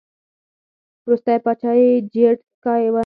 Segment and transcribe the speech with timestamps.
[1.03, 2.95] وروستی پاچا یې جیډ سکای و